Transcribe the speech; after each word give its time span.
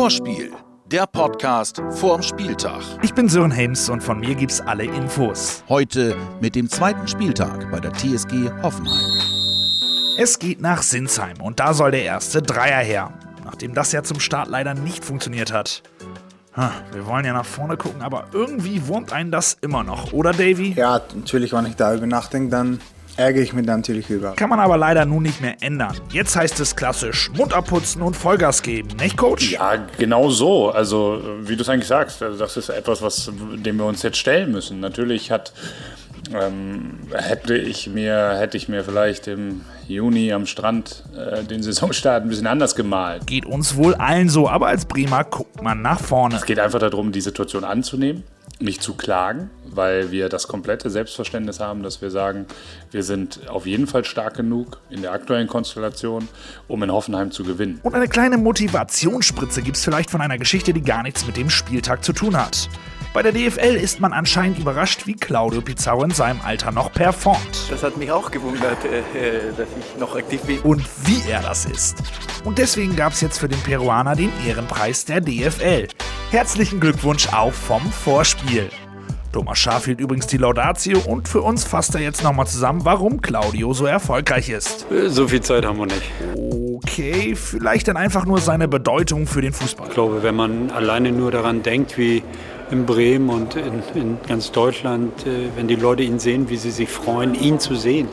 Vorspiel, 0.00 0.52
der 0.86 1.06
Podcast 1.06 1.82
vorm 1.90 2.22
Spieltag. 2.22 2.80
Ich 3.02 3.12
bin 3.12 3.28
Sören 3.28 3.50
Helms 3.50 3.90
und 3.90 4.02
von 4.02 4.18
mir 4.18 4.34
gibt's 4.34 4.58
alle 4.62 4.84
Infos. 4.84 5.62
Heute 5.68 6.16
mit 6.40 6.54
dem 6.54 6.70
zweiten 6.70 7.06
Spieltag 7.06 7.70
bei 7.70 7.80
der 7.80 7.92
TSG 7.92 8.50
Hoffenheim. 8.62 9.10
Es 10.16 10.38
geht 10.38 10.62
nach 10.62 10.80
Sinsheim 10.80 11.38
und 11.42 11.60
da 11.60 11.74
soll 11.74 11.90
der 11.90 12.04
erste 12.04 12.40
Dreier 12.40 12.82
her. 12.82 13.12
Nachdem 13.44 13.74
das 13.74 13.92
ja 13.92 14.02
zum 14.02 14.20
Start 14.20 14.48
leider 14.48 14.72
nicht 14.72 15.04
funktioniert 15.04 15.52
hat. 15.52 15.82
Wir 16.92 17.06
wollen 17.06 17.26
ja 17.26 17.34
nach 17.34 17.44
vorne 17.44 17.76
gucken, 17.76 18.00
aber 18.00 18.24
irgendwie 18.32 18.86
wurmt 18.86 19.12
einen 19.12 19.30
das 19.30 19.58
immer 19.60 19.84
noch, 19.84 20.14
oder 20.14 20.32
Davy? 20.32 20.72
Ja, 20.72 21.02
natürlich, 21.14 21.52
wenn 21.52 21.66
ich 21.66 21.76
darüber 21.76 22.06
nachdenke, 22.06 22.48
dann 22.48 22.80
ärgere 23.20 23.42
ich 23.42 23.52
mich 23.52 23.66
natürlich 23.66 24.10
über. 24.10 24.32
Kann 24.32 24.50
man 24.50 24.58
aber 24.58 24.76
leider 24.76 25.04
nun 25.04 25.22
nicht 25.22 25.40
mehr 25.40 25.56
ändern. 25.60 25.94
Jetzt 26.10 26.34
heißt 26.34 26.58
es 26.60 26.74
klassisch 26.74 27.30
Mund 27.36 27.52
abputzen 27.52 28.02
und 28.02 28.16
Vollgas 28.16 28.62
geben, 28.62 28.88
nicht 28.98 29.16
Coach? 29.16 29.52
Ja, 29.52 29.86
genau 29.98 30.30
so. 30.30 30.70
Also 30.70 31.20
wie 31.42 31.54
du 31.54 31.62
es 31.62 31.68
eigentlich 31.68 31.88
sagst, 31.88 32.22
also, 32.22 32.38
das 32.38 32.56
ist 32.56 32.70
etwas, 32.70 33.02
was, 33.02 33.30
dem 33.54 33.76
wir 33.76 33.84
uns 33.84 34.02
jetzt 34.02 34.16
stellen 34.16 34.50
müssen. 34.50 34.80
Natürlich 34.80 35.30
hat 35.30 35.52
ähm, 36.34 36.98
hätte 37.12 37.56
ich 37.56 37.88
mir 37.88 38.36
hätte 38.38 38.56
ich 38.56 38.68
mir 38.68 38.84
vielleicht 38.84 39.26
im 39.26 39.62
Juni 39.88 40.32
am 40.32 40.46
Strand 40.46 41.04
äh, 41.16 41.42
den 41.44 41.62
Saisonstart 41.62 42.22
ein 42.22 42.28
bisschen 42.28 42.46
anders 42.46 42.74
gemalt. 42.74 43.26
Geht 43.26 43.46
uns 43.46 43.76
wohl 43.76 43.94
allen 43.94 44.28
so, 44.28 44.48
aber 44.48 44.68
als 44.68 44.86
Bremer 44.86 45.24
guckt 45.24 45.62
man 45.62 45.82
nach 45.82 46.00
vorne. 46.00 46.36
Es 46.36 46.44
geht 46.44 46.58
einfach 46.58 46.78
darum, 46.78 47.12
die 47.12 47.20
Situation 47.20 47.64
anzunehmen 47.64 48.24
nicht 48.60 48.82
zu 48.82 48.94
klagen, 48.94 49.50
weil 49.74 50.10
wir 50.10 50.28
das 50.28 50.48
komplette 50.48 50.90
Selbstverständnis 50.90 51.60
haben, 51.60 51.82
dass 51.82 52.02
wir 52.02 52.10
sagen, 52.10 52.46
wir 52.90 53.02
sind 53.02 53.48
auf 53.48 53.66
jeden 53.66 53.86
Fall 53.86 54.04
stark 54.04 54.34
genug 54.34 54.78
in 54.90 55.02
der 55.02 55.12
aktuellen 55.12 55.46
Konstellation, 55.46 56.28
um 56.68 56.82
in 56.82 56.92
Hoffenheim 56.92 57.30
zu 57.30 57.44
gewinnen. 57.44 57.80
Und 57.82 57.94
eine 57.94 58.08
kleine 58.08 58.36
Motivationsspritze 58.36 59.62
gibt 59.62 59.76
es 59.76 59.84
vielleicht 59.84 60.10
von 60.10 60.20
einer 60.20 60.38
Geschichte, 60.38 60.72
die 60.72 60.82
gar 60.82 61.02
nichts 61.02 61.26
mit 61.26 61.36
dem 61.36 61.50
Spieltag 61.50 62.04
zu 62.04 62.12
tun 62.12 62.36
hat. 62.36 62.68
Bei 63.12 63.22
der 63.22 63.32
DFL 63.32 63.74
ist 63.74 63.98
man 63.98 64.12
anscheinend 64.12 64.60
überrascht, 64.60 65.08
wie 65.08 65.14
Claudio 65.14 65.60
Pizarro 65.60 66.04
in 66.04 66.12
seinem 66.12 66.40
Alter 66.42 66.70
noch 66.70 66.92
performt. 66.92 67.68
Das 67.68 67.82
hat 67.82 67.96
mich 67.96 68.12
auch 68.12 68.30
gewundert, 68.30 68.78
äh, 68.84 68.98
äh, 68.98 69.52
dass 69.56 69.66
ich 69.76 69.98
noch 69.98 70.14
aktiv 70.14 70.40
bin. 70.42 70.60
Und 70.60 70.84
wie 71.04 71.28
er 71.28 71.42
das 71.42 71.64
ist. 71.64 71.96
Und 72.44 72.58
deswegen 72.58 72.94
gab 72.94 73.12
es 73.12 73.20
jetzt 73.20 73.38
für 73.38 73.48
den 73.48 73.58
Peruaner 73.62 74.14
den 74.14 74.30
Ehrenpreis 74.46 75.04
der 75.06 75.20
DFL. 75.20 75.88
Herzlichen 76.30 76.78
Glückwunsch 76.78 77.32
auch 77.32 77.52
vom 77.52 77.82
Vorspiel. 77.90 78.70
Thomas 79.32 79.58
Schaaf 79.58 79.84
hielt 79.84 80.00
übrigens 80.00 80.26
die 80.26 80.38
Laudatio 80.38 80.98
und 81.06 81.28
für 81.28 81.42
uns 81.42 81.64
fasst 81.64 81.94
er 81.94 82.00
jetzt 82.00 82.24
nochmal 82.24 82.46
zusammen, 82.46 82.84
warum 82.84 83.20
Claudio 83.20 83.72
so 83.72 83.86
erfolgreich 83.86 84.48
ist. 84.50 84.86
So 85.06 85.28
viel 85.28 85.40
Zeit 85.40 85.64
haben 85.64 85.78
wir 85.78 85.86
nicht. 85.86 86.02
Okay, 86.82 87.36
vielleicht 87.36 87.88
dann 87.88 87.96
einfach 87.96 88.26
nur 88.26 88.38
seine 88.38 88.66
Bedeutung 88.66 89.26
für 89.26 89.40
den 89.40 89.52
Fußball. 89.52 89.86
Ich 89.88 89.94
glaube, 89.94 90.22
wenn 90.22 90.34
man 90.34 90.70
alleine 90.70 91.12
nur 91.12 91.30
daran 91.30 91.62
denkt, 91.62 91.96
wie 91.96 92.22
in 92.70 92.86
Bremen 92.86 93.28
und 93.30 93.56
in, 93.56 93.82
in 93.94 94.18
ganz 94.26 94.50
Deutschland, 94.52 95.26
äh, 95.26 95.48
wenn 95.56 95.68
die 95.68 95.76
Leute 95.76 96.02
ihn 96.02 96.18
sehen, 96.18 96.48
wie 96.48 96.56
sie 96.56 96.70
sich 96.70 96.88
freuen, 96.88 97.34
ihn 97.34 97.58
zu 97.58 97.74
sehen. 97.74 98.08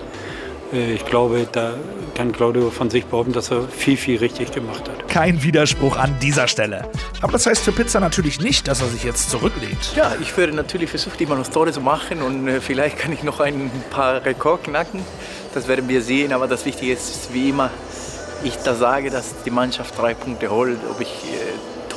Äh, 0.73 0.93
ich 0.93 1.05
glaube, 1.05 1.47
da 1.51 1.73
kann 2.15 2.31
Claudio 2.31 2.69
von 2.69 2.89
sich 2.89 3.05
behaupten, 3.05 3.33
dass 3.33 3.51
er 3.51 3.67
viel, 3.67 3.97
viel 3.97 4.17
richtig 4.19 4.51
gemacht 4.51 4.87
hat. 4.87 5.07
Kein 5.07 5.43
Widerspruch 5.43 5.97
an 5.97 6.15
dieser 6.21 6.47
Stelle. 6.47 6.89
Aber 7.21 7.31
das 7.31 7.45
heißt 7.45 7.63
für 7.63 7.71
Pizza 7.71 7.99
natürlich 7.99 8.39
nicht, 8.39 8.67
dass 8.67 8.81
er 8.81 8.87
sich 8.87 9.03
jetzt 9.03 9.29
zurücklehnt. 9.29 9.93
Ja, 9.95 10.13
ich 10.21 10.35
werde 10.37 10.53
natürlich 10.53 10.89
versuchen, 10.89 11.19
immer 11.19 11.35
noch 11.35 11.47
Tore 11.47 11.71
zu 11.71 11.81
machen 11.81 12.21
und 12.21 12.47
äh, 12.47 12.61
vielleicht 12.61 12.97
kann 12.97 13.13
ich 13.13 13.23
noch 13.23 13.39
ein 13.39 13.71
paar 13.89 14.23
Rekord 14.25 14.63
knacken. 14.65 15.01
Das 15.53 15.67
werden 15.67 15.87
wir 15.87 16.01
sehen, 16.01 16.33
aber 16.33 16.47
das 16.47 16.65
Wichtige 16.65 16.93
ist, 16.93 17.33
wie 17.33 17.49
immer, 17.49 17.71
ich 18.43 18.55
da 18.57 18.75
sage, 18.75 19.09
dass 19.09 19.33
die 19.43 19.49
Mannschaft 19.49 19.97
drei 19.97 20.13
Punkte 20.13 20.51
holt, 20.51 20.77
ob 20.91 21.01
ich 21.01 21.09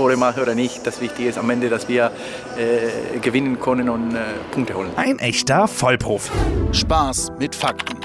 Tore 0.01 0.17
mache 0.17 0.41
oder 0.41 0.55
nicht. 0.55 0.87
Das 0.87 1.03
Wichtige 1.03 1.29
ist 1.29 1.37
am 1.37 1.51
Ende, 1.51 1.69
dass 1.69 1.87
wir 1.87 2.11
äh, 2.57 3.19
gewinnen 3.19 3.61
können 3.61 3.91
und 3.91 4.15
äh, 4.15 4.21
Punkte 4.51 4.73
holen. 4.73 4.89
Ein 4.97 5.19
echter 5.19 5.69
Vollprofi. 5.69 6.31
Spaß 6.73 7.33
mit 7.39 7.55
Fakten. 7.55 8.00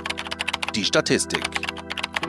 Die 0.75 0.83
Statistik. 0.83 1.41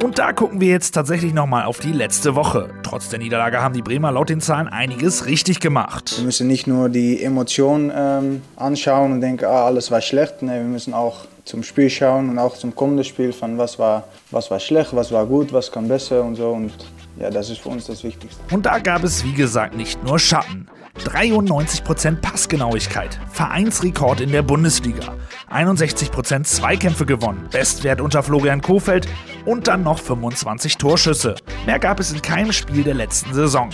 Und 0.04 0.20
da 0.20 0.32
gucken 0.32 0.60
wir 0.60 0.68
jetzt 0.68 0.92
tatsächlich 0.92 1.34
nochmal 1.34 1.64
auf 1.64 1.80
die 1.80 1.90
letzte 1.90 2.36
Woche. 2.36 2.70
Trotz 2.84 3.08
der 3.08 3.18
Niederlage 3.18 3.60
haben 3.60 3.74
die 3.74 3.82
Bremer 3.82 4.12
laut 4.12 4.28
den 4.28 4.40
Zahlen 4.40 4.68
einiges 4.68 5.26
richtig 5.26 5.58
gemacht. 5.58 6.14
Wir 6.18 6.24
müssen 6.24 6.46
nicht 6.46 6.68
nur 6.68 6.88
die 6.88 7.24
Emotionen 7.24 7.90
ähm, 7.92 8.42
anschauen 8.54 9.10
und 9.10 9.20
denken, 9.20 9.46
ah, 9.46 9.64
alles 9.64 9.90
war 9.90 10.00
schlecht. 10.00 10.42
Nee, 10.42 10.58
wir 10.58 10.60
müssen 10.60 10.94
auch 10.94 11.24
zum 11.44 11.64
Spiel 11.64 11.90
schauen 11.90 12.30
und 12.30 12.38
auch 12.38 12.56
zum 12.56 12.72
kommenden 12.72 13.04
Spiel 13.04 13.32
von 13.32 13.58
was 13.58 13.80
war, 13.80 14.04
was 14.30 14.48
war 14.48 14.60
schlecht, 14.60 14.94
was 14.94 15.10
war 15.10 15.26
gut, 15.26 15.52
was 15.52 15.72
kann 15.72 15.88
besser 15.88 16.22
und 16.22 16.36
so. 16.36 16.50
Und 16.50 16.72
ja, 17.18 17.30
das 17.30 17.50
ist 17.50 17.58
für 17.58 17.70
uns 17.70 17.86
das 17.86 18.04
Wichtigste. 18.04 18.40
Und 18.54 18.64
da 18.64 18.78
gab 18.78 19.02
es, 19.02 19.24
wie 19.24 19.32
gesagt, 19.32 19.76
nicht 19.76 20.00
nur 20.04 20.20
Schatten. 20.20 20.68
93% 21.04 22.16
Passgenauigkeit, 22.16 23.18
Vereinsrekord 23.30 24.20
in 24.20 24.32
der 24.32 24.42
Bundesliga, 24.42 25.14
61% 25.50 26.44
Zweikämpfe 26.44 27.06
gewonnen, 27.06 27.48
Bestwert 27.50 28.00
unter 28.00 28.22
Florian 28.22 28.62
Kofeld 28.62 29.06
und 29.44 29.68
dann 29.68 29.82
noch 29.82 29.98
25 29.98 30.76
Torschüsse. 30.76 31.36
Mehr 31.66 31.78
gab 31.78 32.00
es 32.00 32.12
in 32.12 32.22
keinem 32.22 32.52
Spiel 32.52 32.82
der 32.82 32.94
letzten 32.94 33.32
Saison. 33.34 33.70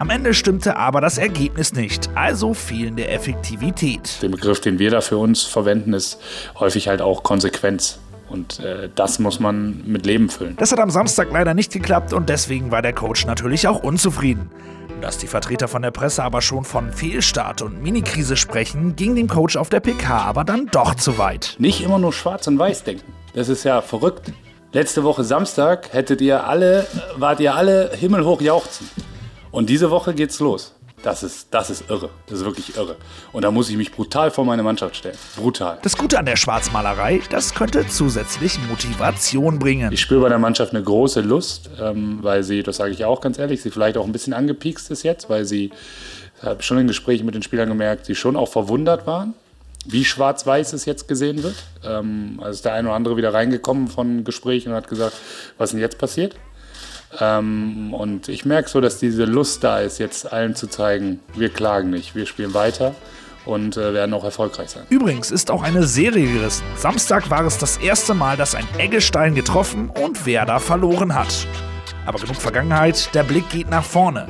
Am 0.00 0.10
Ende 0.10 0.34
stimmte 0.34 0.76
aber 0.76 1.00
das 1.00 1.18
Ergebnis 1.18 1.72
nicht, 1.72 2.10
also 2.16 2.52
fehlende 2.52 3.08
Effektivität. 3.08 4.18
Der 4.22 4.28
Begriff, 4.28 4.60
den 4.60 4.78
wir 4.78 4.90
da 4.90 5.00
für 5.00 5.18
uns 5.18 5.44
verwenden, 5.44 5.92
ist 5.92 6.20
häufig 6.58 6.88
halt 6.88 7.00
auch 7.00 7.22
Konsequenz. 7.22 8.00
Und 8.28 8.60
äh, 8.60 8.88
das 8.94 9.18
muss 9.18 9.38
man 9.40 9.82
mit 9.86 10.06
Leben 10.06 10.28
füllen. 10.28 10.56
Das 10.56 10.72
hat 10.72 10.80
am 10.80 10.90
Samstag 10.90 11.28
leider 11.30 11.54
nicht 11.54 11.72
geklappt 11.72 12.12
und 12.12 12.28
deswegen 12.28 12.70
war 12.70 12.82
der 12.82 12.92
Coach 12.92 13.26
natürlich 13.26 13.68
auch 13.68 13.82
unzufrieden. 13.82 14.50
Dass 15.00 15.18
die 15.18 15.26
Vertreter 15.26 15.68
von 15.68 15.82
der 15.82 15.90
Presse 15.90 16.22
aber 16.22 16.40
schon 16.40 16.64
von 16.64 16.90
Fehlstart 16.90 17.60
und 17.60 17.82
Minikrise 17.82 18.36
sprechen, 18.36 18.96
ging 18.96 19.14
dem 19.14 19.28
Coach 19.28 19.56
auf 19.56 19.68
der 19.68 19.80
PK 19.80 20.18
aber 20.22 20.44
dann 20.44 20.66
doch 20.66 20.94
zu 20.94 21.18
weit. 21.18 21.56
Nicht 21.58 21.82
immer 21.82 21.98
nur 21.98 22.12
schwarz 22.12 22.46
und 22.46 22.58
weiß 22.58 22.84
denken. 22.84 23.12
Das 23.34 23.48
ist 23.48 23.64
ja 23.64 23.82
verrückt. 23.82 24.32
Letzte 24.72 25.04
Woche 25.04 25.22
Samstag 25.22 25.92
hättet 25.92 26.20
ihr 26.20 26.46
alle, 26.46 26.86
wart 27.16 27.40
ihr 27.40 27.54
alle 27.54 27.90
himmelhoch 27.94 28.40
jauchzen. 28.40 28.88
Und 29.50 29.68
diese 29.68 29.90
Woche 29.90 30.14
geht's 30.14 30.40
los. 30.40 30.74
Das 31.04 31.22
ist, 31.22 31.48
das 31.50 31.68
ist 31.68 31.90
irre. 31.90 32.08
Das 32.26 32.38
ist 32.38 32.46
wirklich 32.46 32.78
irre. 32.78 32.96
Und 33.32 33.42
da 33.42 33.50
muss 33.50 33.68
ich 33.68 33.76
mich 33.76 33.92
brutal 33.92 34.30
vor 34.30 34.46
meine 34.46 34.62
Mannschaft 34.62 34.96
stellen. 34.96 35.18
Brutal. 35.36 35.78
Das 35.82 35.98
Gute 35.98 36.18
an 36.18 36.24
der 36.24 36.36
Schwarzmalerei, 36.36 37.20
das 37.28 37.54
könnte 37.54 37.86
zusätzlich 37.86 38.58
Motivation 38.70 39.58
bringen. 39.58 39.92
Ich 39.92 40.00
spüre 40.00 40.22
bei 40.22 40.30
der 40.30 40.38
Mannschaft 40.38 40.72
eine 40.72 40.82
große 40.82 41.20
Lust, 41.20 41.68
ähm, 41.78 42.20
weil 42.22 42.42
sie, 42.42 42.62
das 42.62 42.78
sage 42.78 42.92
ich 42.92 43.04
auch 43.04 43.20
ganz 43.20 43.38
ehrlich, 43.38 43.60
sie 43.60 43.70
vielleicht 43.70 43.98
auch 43.98 44.06
ein 44.06 44.12
bisschen 44.12 44.32
angepiekst 44.32 44.90
ist 44.90 45.02
jetzt, 45.02 45.28
weil 45.28 45.44
sie, 45.44 45.72
ich 46.38 46.42
habe 46.42 46.62
schon 46.62 46.78
in 46.78 46.86
Gesprächen 46.86 47.26
mit 47.26 47.34
den 47.34 47.42
Spielern 47.42 47.68
gemerkt, 47.68 48.06
sie 48.06 48.14
schon 48.14 48.34
auch 48.34 48.48
verwundert 48.48 49.06
waren, 49.06 49.34
wie 49.84 50.06
schwarz-weiß 50.06 50.72
es 50.72 50.86
jetzt 50.86 51.06
gesehen 51.06 51.42
wird. 51.42 51.56
Ähm, 51.84 52.38
also 52.38 52.52
ist 52.52 52.64
der 52.64 52.72
eine 52.72 52.88
oder 52.88 52.96
andere 52.96 53.18
wieder 53.18 53.34
reingekommen 53.34 53.88
von 53.88 54.24
Gesprächen 54.24 54.70
und 54.70 54.76
hat 54.76 54.88
gesagt, 54.88 55.14
was 55.58 55.68
ist 55.68 55.72
denn 55.74 55.80
jetzt 55.80 55.98
passiert? 55.98 56.34
Ähm, 57.20 57.94
und 57.94 58.28
ich 58.28 58.44
merke 58.44 58.68
so, 58.68 58.80
dass 58.80 58.98
diese 58.98 59.24
Lust 59.24 59.64
da 59.64 59.80
ist, 59.80 59.98
jetzt 59.98 60.32
allen 60.32 60.54
zu 60.54 60.66
zeigen, 60.66 61.20
wir 61.34 61.48
klagen 61.48 61.90
nicht, 61.90 62.14
wir 62.14 62.26
spielen 62.26 62.54
weiter 62.54 62.94
und 63.44 63.76
äh, 63.76 63.92
werden 63.92 64.14
auch 64.14 64.24
erfolgreich 64.24 64.70
sein. 64.70 64.84
Übrigens 64.88 65.30
ist 65.30 65.50
auch 65.50 65.62
eine 65.62 65.84
Serie 65.84 66.32
gerissen. 66.32 66.64
Samstag 66.76 67.30
war 67.30 67.44
es 67.44 67.58
das 67.58 67.76
erste 67.76 68.14
Mal, 68.14 68.36
dass 68.36 68.54
ein 68.54 68.66
Eggestein 68.78 69.34
getroffen 69.34 69.90
und 69.90 70.26
Werder 70.26 70.60
verloren 70.60 71.14
hat. 71.14 71.46
Aber 72.06 72.18
genug 72.18 72.36
Vergangenheit, 72.36 73.14
der 73.14 73.22
Blick 73.22 73.48
geht 73.50 73.70
nach 73.70 73.84
vorne. 73.84 74.28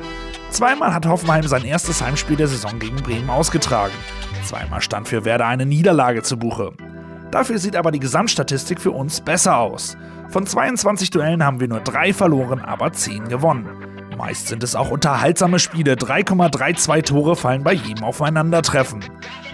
Zweimal 0.49 0.93
hat 0.93 1.05
Hoffenheim 1.05 1.47
sein 1.47 1.65
erstes 1.65 2.01
Heimspiel 2.01 2.37
der 2.37 2.47
Saison 2.47 2.79
gegen 2.79 2.97
Bremen 2.97 3.29
ausgetragen. 3.29 3.93
Zweimal 4.45 4.81
stand 4.81 5.07
für 5.07 5.25
Werder 5.25 5.47
eine 5.47 5.65
Niederlage 5.65 6.21
zu 6.21 6.37
Buche. 6.37 6.71
Dafür 7.35 7.59
sieht 7.59 7.75
aber 7.75 7.91
die 7.91 7.99
Gesamtstatistik 7.99 8.79
für 8.79 8.91
uns 8.91 9.19
besser 9.19 9.57
aus. 9.57 9.97
Von 10.29 10.47
22 10.47 11.09
Duellen 11.09 11.43
haben 11.43 11.59
wir 11.59 11.67
nur 11.67 11.81
drei 11.81 12.13
verloren, 12.13 12.61
aber 12.61 12.93
10 12.93 13.27
gewonnen. 13.27 13.67
Meist 14.17 14.47
sind 14.47 14.63
es 14.63 14.73
auch 14.73 14.89
unterhaltsame 14.89 15.59
Spiele. 15.59 15.95
3,32 15.95 17.03
Tore 17.03 17.35
fallen 17.35 17.61
bei 17.61 17.73
jedem 17.73 18.05
Aufeinandertreffen. 18.05 19.03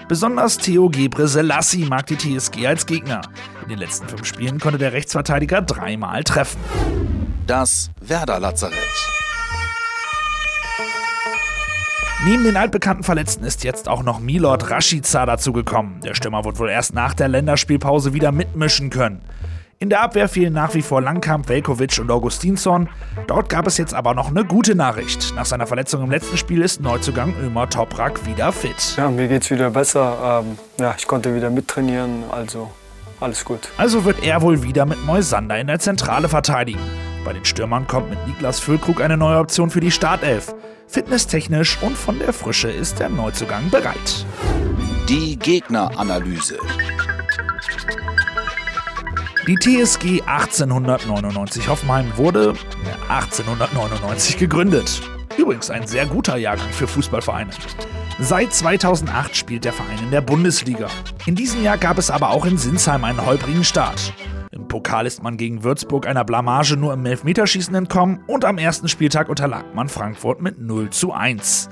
Besonders 0.07 0.59
Theo 0.59 0.89
Gebre 0.89 1.27
Selassie 1.27 1.85
mag 1.85 2.05
die 2.05 2.17
TSG 2.17 2.67
als 2.67 2.85
Gegner. 2.85 3.21
In 3.63 3.69
den 3.69 3.79
letzten 3.79 4.07
fünf 4.07 4.25
Spielen 4.25 4.59
konnte 4.59 4.77
der 4.77 4.93
Rechtsverteidiger 4.93 5.63
dreimal 5.63 6.23
treffen. 6.23 6.59
Das 7.47 7.89
Werder 7.99 8.39
Neben 12.23 12.43
den 12.43 12.55
altbekannten 12.55 13.03
Verletzten 13.03 13.43
ist 13.43 13.63
jetzt 13.63 13.89
auch 13.89 14.03
noch 14.03 14.19
Milord 14.19 14.69
Rashica 14.69 15.25
dazugekommen. 15.25 16.01
Der 16.01 16.13
Stürmer 16.13 16.45
wird 16.45 16.59
wohl 16.59 16.69
erst 16.69 16.93
nach 16.93 17.15
der 17.15 17.27
Länderspielpause 17.27 18.13
wieder 18.13 18.31
mitmischen 18.31 18.91
können. 18.91 19.23
In 19.79 19.89
der 19.89 20.03
Abwehr 20.03 20.29
fehlen 20.29 20.53
nach 20.53 20.75
wie 20.75 20.83
vor 20.83 21.01
Langkamp, 21.01 21.49
Velkovic 21.49 21.97
und 21.97 22.11
Augustinsson. 22.11 22.89
Dort 23.25 23.49
gab 23.49 23.65
es 23.65 23.79
jetzt 23.79 23.95
aber 23.95 24.13
noch 24.13 24.29
eine 24.29 24.45
gute 24.45 24.75
Nachricht. 24.75 25.33
Nach 25.35 25.47
seiner 25.47 25.65
Verletzung 25.65 26.03
im 26.03 26.11
letzten 26.11 26.37
Spiel 26.37 26.61
ist 26.61 26.79
Neuzugang 26.79 27.33
Ömer 27.41 27.67
Toprak 27.67 28.23
wieder 28.27 28.51
fit. 28.51 28.95
Ja, 28.97 29.09
mir 29.09 29.27
geht's 29.27 29.49
wieder 29.49 29.71
besser. 29.71 30.43
Ähm, 30.45 30.59
ja, 30.79 30.93
ich 30.95 31.07
konnte 31.07 31.33
wieder 31.33 31.49
mittrainieren, 31.49 32.25
also 32.31 32.69
alles 33.19 33.43
gut. 33.43 33.69
Also 33.77 34.05
wird 34.05 34.23
er 34.23 34.43
wohl 34.43 34.61
wieder 34.61 34.85
mit 34.85 35.03
Moisander 35.07 35.57
in 35.57 35.65
der 35.65 35.79
Zentrale 35.79 36.29
verteidigen. 36.29 36.81
Bei 37.23 37.33
den 37.33 37.45
Stürmern 37.45 37.87
kommt 37.87 38.09
mit 38.09 38.25
Niklas 38.27 38.59
Füllkrug 38.59 39.01
eine 39.01 39.17
neue 39.17 39.37
Option 39.37 39.69
für 39.69 39.79
die 39.79 39.91
Startelf. 39.91 40.53
Fitnesstechnisch 40.87 41.77
und 41.81 41.95
von 41.95 42.17
der 42.19 42.33
Frische 42.33 42.69
ist 42.69 42.99
der 42.99 43.09
Neuzugang 43.09 43.69
bereit. 43.69 44.25
Die 45.07 45.37
Gegneranalyse. 45.37 46.57
Die 49.47 49.55
TSG 49.55 50.21
1899 50.25 51.67
Hoffenheim 51.67 52.11
wurde 52.15 52.53
1899 53.09 54.37
gegründet. 54.37 55.01
Übrigens 55.37 55.69
ein 55.69 55.87
sehr 55.87 56.05
guter 56.05 56.37
Jahrgang 56.37 56.69
für 56.71 56.87
Fußballvereine. 56.87 57.51
Seit 58.19 58.53
2008 58.53 59.35
spielt 59.35 59.65
der 59.65 59.73
Verein 59.73 59.99
in 60.03 60.11
der 60.11 60.21
Bundesliga. 60.21 60.87
In 61.25 61.35
diesem 61.35 61.63
Jahr 61.63 61.77
gab 61.77 61.97
es 61.97 62.11
aber 62.11 62.31
auch 62.31 62.45
in 62.45 62.57
Sinsheim 62.57 63.03
einen 63.03 63.25
holprigen 63.25 63.63
Start. 63.63 64.13
Pokal 64.71 65.05
ist 65.05 65.21
man 65.21 65.35
gegen 65.35 65.65
Würzburg 65.65 66.07
einer 66.07 66.23
Blamage 66.23 66.77
nur 66.77 66.93
im 66.93 67.05
Elfmeterschießen 67.05 67.75
entkommen 67.75 68.23
und 68.25 68.45
am 68.45 68.57
ersten 68.57 68.87
Spieltag 68.87 69.27
unterlag 69.27 69.65
man 69.75 69.89
Frankfurt 69.89 70.41
mit 70.41 70.59
0 70.61 70.91
zu 70.91 71.11
1. 71.11 71.69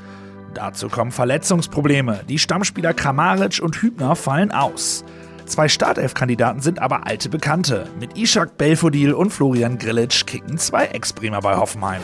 Dazu 0.54 0.90
kommen 0.90 1.13
Verletzungsprobleme. 1.13 2.25
Die 2.28 2.38
Stammspieler 2.38 2.94
Kramaric 2.94 3.62
und 3.63 3.81
Hübner 3.81 4.18
fallen 4.18 4.51
aus. 4.51 5.06
Zwei 5.46 5.69
Startelf-Kandidaten 5.69 6.60
sind 6.60 6.80
aber 6.80 7.07
alte 7.07 7.30
Bekannte. 7.30 7.88
Mit 8.01 8.18
Ishak 8.18 8.57
Belfodil 8.57 9.13
und 9.13 9.30
Florian 9.30 9.78
Grillitsch 9.78 10.25
kicken 10.25 10.57
zwei 10.57 10.88
Ex-Bremer 10.88 11.40
bei 11.40 11.56
Hoffenheim. 11.56 12.02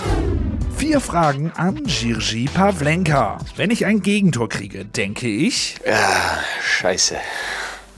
Vier 0.77 1.01
Fragen 1.01 1.51
an 1.57 1.83
Jirji 1.86 2.45
Pavlenka. 2.45 3.39
Wenn 3.57 3.69
ich 3.69 3.86
ein 3.86 4.01
Gegentor 4.01 4.48
kriege, 4.48 4.86
denke 4.86 5.27
ich. 5.27 5.75
Ja, 5.86 6.39
scheiße. 6.62 7.18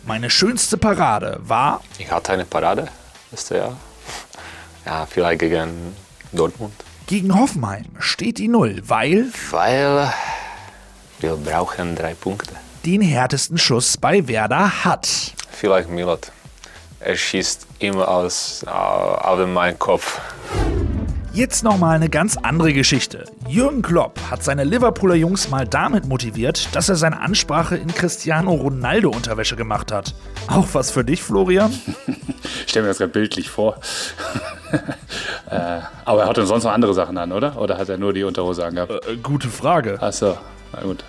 Meine 0.08 0.30
schönste 0.30 0.78
Parade 0.78 1.38
war. 1.42 1.82
Ich 1.98 2.10
hatte 2.10 2.32
eine 2.32 2.46
Parade 2.46 2.88
letztes 3.30 3.58
Jahr. 3.58 3.76
Ja, 4.86 5.06
vielleicht 5.06 5.40
gegen 5.40 5.98
Dortmund. 6.32 6.74
Gegen 7.08 7.38
Hoffenheim 7.38 7.84
steht 8.00 8.38
die 8.38 8.48
Null, 8.48 8.82
weil. 8.86 9.26
Weil 9.52 10.14
wir 11.20 11.36
brauchen 11.36 11.98
drei 11.98 12.14
Punkte. 12.14 12.56
Den 12.86 13.02
härtesten 13.02 13.58
Schuss 13.58 13.98
bei 13.98 14.26
Werder 14.30 14.86
hat. 14.86 15.10
Vielleicht 15.52 15.90
Milat. 15.90 16.32
Er 17.02 17.18
schießt 17.18 17.68
immer 17.80 18.08
aus, 18.08 18.64
äh, 18.66 18.70
auf 18.70 19.46
meinen 19.46 19.78
Kopf. 19.78 20.22
Jetzt 21.38 21.64
nochmal 21.64 21.96
eine 21.96 22.10
ganz 22.10 22.36
andere 22.36 22.74
Geschichte. 22.74 23.26
Jürgen 23.48 23.84
Klopp 23.84 24.20
hat 24.32 24.44
seine 24.44 24.64
Liverpooler 24.64 25.14
Jungs 25.14 25.52
mal 25.52 25.68
damit 25.68 26.08
motiviert, 26.08 26.68
dass 26.76 26.90
er 26.90 26.96
seine 26.96 27.20
Ansprache 27.20 27.78
in 27.78 27.94
Cristiano 27.94 28.56
Ronaldo 28.56 29.12
Unterwäsche 29.12 29.56
gemacht 29.56 29.92
hat. 29.92 30.16
Auch 30.48 30.66
was 30.74 30.90
für 30.90 31.04
dich, 31.06 31.22
Florian? 31.22 31.72
Ich 32.66 32.72
stelle 32.72 32.84
mir 32.84 32.90
das 32.90 32.98
gerade 32.98 33.14
bildlich 33.14 33.50
vor. 33.50 33.80
äh, 35.52 35.80
aber 36.06 36.24
er 36.24 36.28
hatte 36.28 36.46
sonst 36.48 36.64
noch 36.64 36.72
andere 36.72 36.94
Sachen 36.96 37.18
an, 37.18 37.32
oder? 37.32 37.62
Oder 37.62 37.78
hat 37.78 37.88
er 37.88 37.98
nur 37.98 38.14
die 38.14 38.24
Unterhose 38.24 38.66
angehabt? 38.66 38.92
Äh, 39.08 39.18
gute 39.18 39.48
Frage. 39.48 40.02
Achso, 40.02 40.38
na 40.74 40.82
gut. 40.82 41.04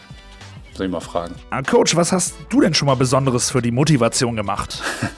Soll 0.79 0.87
ich 0.87 0.93
mal 0.93 1.01
fragen. 1.01 1.35
Ah, 1.51 1.61
Coach, 1.61 1.97
was 1.97 2.13
hast 2.13 2.37
du 2.51 2.61
denn 2.61 2.73
schon 2.73 2.87
mal 2.87 2.95
Besonderes 2.95 3.51
für 3.51 3.61
die 3.61 3.73
Motivation 3.73 4.37
gemacht? 4.37 4.81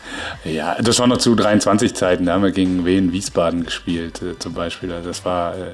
Ja, 0.44 0.76
das 0.80 0.98
war 0.98 1.06
noch 1.06 1.18
zu 1.18 1.34
23-Zeiten. 1.34 2.24
Da 2.24 2.32
haben 2.32 2.42
wir 2.42 2.50
gegen 2.50 2.86
Wien 2.86 3.12
Wiesbaden 3.12 3.64
gespielt, 3.64 4.22
äh, 4.22 4.38
zum 4.38 4.54
Beispiel. 4.54 4.90
Also 4.90 5.08
das 5.08 5.24
war, 5.24 5.54
äh, 5.54 5.72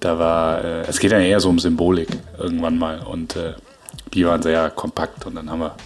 da 0.00 0.18
war, 0.18 0.62
äh, 0.62 0.80
es 0.82 0.98
geht 0.98 1.12
ja 1.12 1.18
eher 1.18 1.40
so 1.40 1.48
um 1.48 1.58
Symbolik 1.58 2.08
irgendwann 2.38 2.78
mal. 2.78 3.00
Und 3.00 3.36
äh, 3.36 3.54
die 4.12 4.26
waren 4.26 4.42
sehr 4.42 4.68
kompakt. 4.70 5.24
Und 5.24 5.36
dann 5.36 5.50
haben 5.50 5.60
wir 5.60 5.76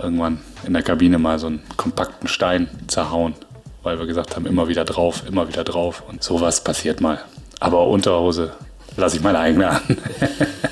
irgendwann 0.00 0.38
in 0.64 0.74
der 0.74 0.82
Kabine 0.82 1.18
mal 1.18 1.38
so 1.38 1.48
einen 1.48 1.62
kompakten 1.76 2.28
Stein 2.28 2.68
zerhauen, 2.86 3.34
weil 3.82 3.98
wir 3.98 4.06
gesagt 4.06 4.36
haben, 4.36 4.46
immer 4.46 4.68
wieder 4.68 4.84
drauf, 4.84 5.24
immer 5.26 5.48
wieder 5.48 5.64
drauf. 5.64 6.04
Und 6.08 6.22
sowas 6.22 6.62
passiert 6.62 7.00
mal. 7.00 7.20
Aber 7.58 7.88
Unterhose 7.88 8.52
lasse 8.96 9.16
ich 9.16 9.22
meine 9.22 9.40
eigene 9.40 9.70
an. 9.70 9.80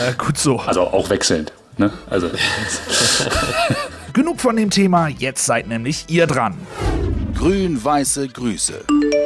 Äh, 0.00 0.14
gut 0.16 0.38
so. 0.38 0.58
Also 0.60 0.82
auch 0.82 1.10
wechselnd. 1.10 1.52
Ne? 1.76 1.92
Also. 2.08 2.30
Genug 4.12 4.40
von 4.40 4.56
dem 4.56 4.70
Thema, 4.70 5.08
jetzt 5.08 5.44
seid 5.44 5.68
nämlich 5.68 6.06
ihr 6.08 6.26
dran. 6.26 6.56
Grün-weiße 7.36 8.28
Grüße. 8.28 8.84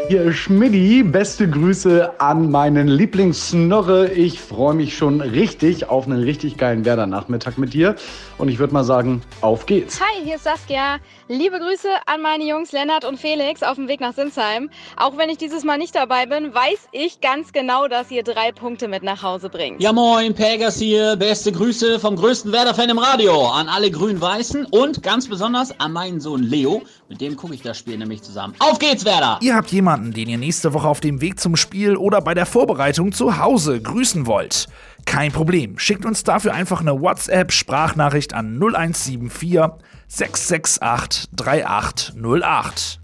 Hier 0.09 0.35
Schmidti, 0.35 1.03
beste 1.03 1.49
Grüße 1.49 2.21
an 2.21 2.51
meinen 2.51 2.89
Lieblingssnorre. 2.89 4.13
Ich 4.13 4.39
freue 4.39 4.75
mich 4.75 4.95
schon 4.95 5.23
richtig 5.23 5.89
auf 5.89 6.07
einen 6.07 6.23
richtig 6.23 6.59
geilen 6.59 6.85
Werder-Nachmittag 6.85 7.57
mit 7.57 7.73
dir. 7.73 7.97
Und 8.37 8.49
ich 8.49 8.59
würde 8.59 8.75
mal 8.75 8.85
sagen, 8.85 9.23
auf 9.41 9.65
geht's. 9.65 9.99
Hi, 10.01 10.23
hier 10.23 10.37
ist 10.37 10.45
Saskia. 10.45 10.99
Liebe 11.29 11.59
Grüße 11.59 11.89
an 12.05 12.21
meine 12.21 12.45
Jungs 12.45 12.73
Lennart 12.73 13.07
und 13.07 13.19
Felix 13.19 13.63
auf 13.63 13.77
dem 13.77 13.89
Weg 13.89 14.01
nach 14.01 14.13
Sinsheim. 14.13 14.69
Auch 14.99 15.17
wenn 15.17 15.31
ich 15.31 15.39
dieses 15.39 15.65
Mal 15.65 15.79
nicht 15.79 15.95
dabei 15.95 16.27
bin, 16.27 16.53
weiß 16.55 16.89
ich 16.93 17.23
ganz 17.23 17.53
genau, 17.55 17.89
dass 17.89 18.11
ihr 18.11 18.25
drei 18.25 18.53
Punkte 18.53 18.89
mit 18.89 19.03
nach 19.03 19.23
Hause 19.23 19.49
bringt. 19.49 19.81
Ja 19.81 19.95
moin, 19.95 20.35
Pegas 20.35 20.79
hier. 20.79 21.17
Beste 21.17 21.51
Grüße 21.51 21.99
vom 21.99 22.17
größten 22.17 22.53
Werder-Fan 22.53 22.91
im 22.91 22.99
Radio 22.99 23.47
an 23.49 23.69
alle 23.69 23.91
Grün-Weißen 23.91 24.67
und 24.67 25.03
ganz 25.03 25.29
besonders 25.29 25.81
an 25.81 25.93
meinen 25.93 26.21
Sohn 26.21 26.43
Leo. 26.43 26.83
Mit 27.09 27.23
dem 27.23 27.37
gucke 27.37 27.55
ich 27.55 27.63
das 27.63 27.79
Spiel 27.79 27.97
nämlich 27.97 28.23
zusammen. 28.23 28.55
Auf 28.59 28.79
geht's, 28.79 29.07
Werder! 29.07 29.39
Ihr 29.41 29.55
habt 29.55 29.71
jemanden, 29.71 29.94
den 29.97 30.29
ihr 30.29 30.39
nächste 30.39 30.75
Woche 30.75 30.89
auf 30.89 31.01
dem 31.01 31.21
Weg 31.21 31.41
zum 31.41 31.57
Spiel 31.57 31.97
oder 31.97 32.21
bei 32.21 32.35
der 32.35 32.47
Vorbereitung 32.47 33.13
zu 33.13 33.39
Hause 33.39 33.81
grüßen 33.81 34.27
wollt. 34.27 34.67
Kein 35.05 35.33
Problem. 35.33 35.79
Schickt 35.79 36.05
uns 36.05 36.25
dafür 36.25 36.55
einfach 36.55 36.81
eine 36.81 37.01
WhatsApp-Sprachnachricht 37.01 38.35
an 38.35 38.59
0174 38.59 39.61
668 40.09 41.31
3808. 41.35 43.01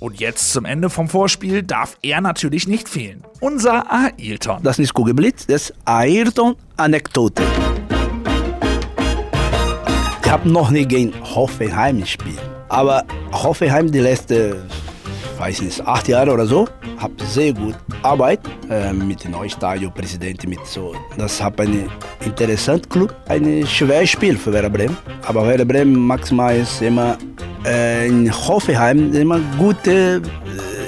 Und 0.00 0.20
jetzt 0.20 0.52
zum 0.52 0.64
Ende 0.64 0.90
vom 0.90 1.08
Vorspiel 1.08 1.62
darf 1.62 1.96
er 2.02 2.20
natürlich 2.20 2.68
nicht 2.68 2.88
fehlen. 2.88 3.24
Unser 3.40 3.90
Ailton. 3.90 4.62
Das 4.62 4.78
ist 4.78 4.92
Kugelblitz, 4.92 5.46
das 5.46 5.72
Ayrton-Anekdote. 5.84 7.42
Ich 10.22 10.30
habe 10.30 10.48
noch 10.48 10.70
nie 10.70 10.84
gegen 10.84 11.12
Hoffenheim 11.22 12.00
gespielt. 12.00 12.40
Aber 12.68 13.04
Hoffenheim 13.32 13.92
die 13.92 14.00
letzten, 14.00 14.56
weiß 15.38 15.62
nicht, 15.62 15.86
acht 15.86 16.08
Jahre 16.08 16.32
oder 16.32 16.46
so, 16.46 16.68
habe 16.98 17.14
sehr 17.24 17.52
gut 17.52 17.74
Arbeit 18.02 18.40
äh, 18.70 18.92
mit 18.92 19.24
dem 19.24 19.32
neuen 19.32 19.50
Stadionpräsidenten 19.50 20.50
mit 20.50 20.64
so. 20.66 20.94
Das 21.16 21.42
hat 21.42 21.60
einen 21.60 21.90
interessanten 22.24 22.88
Club, 22.88 23.14
ein 23.28 23.66
schweres 23.66 24.10
Spiel 24.10 24.36
für 24.36 24.52
Werder 24.52 24.70
Bremen. 24.70 24.96
Aber 25.26 25.46
Werder 25.46 25.64
Bremen 25.64 25.94
maximal 25.94 26.56
ist 26.56 26.80
immer 26.82 27.16
äh, 27.64 28.08
in 28.08 28.30
Hoffenheim 28.32 29.12
immer 29.14 29.40
gutes 29.58 30.22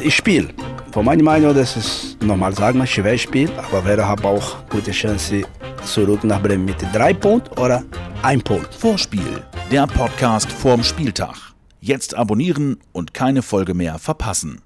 äh, 0.05 0.11
Spiel. 0.11 0.49
Von 0.93 1.05
meiner 1.05 1.23
Meinung, 1.23 1.55
das 1.55 1.77
ist 1.77 2.23
normal 2.23 2.55
sagen, 2.55 2.81
ein 2.81 2.87
schweres 2.87 3.21
Spiel, 3.21 3.51
aber 3.59 3.85
Werder 3.85 4.09
hat 4.09 4.25
auch 4.25 4.67
gute 4.71 4.93
Chance 4.93 5.43
zurück 5.85 6.25
nach 6.25 6.41
Bremen 6.43 6.65
mit 6.65 6.77
drei 6.93 7.13
Punkten 7.13 7.59
oder 7.59 7.83
ein 8.23 8.41
Punkt. 8.41 8.75
Vorspiel, 8.75 9.45
der 9.71 9.87
Podcast 9.87 10.51
vorm 10.51 10.83
Spieltag. 10.83 11.46
Jetzt 11.87 12.17
abonnieren 12.17 12.79
und 12.91 13.15
keine 13.15 13.43
Folge 13.43 13.73
mehr 13.73 14.01
verpassen. 14.01 14.61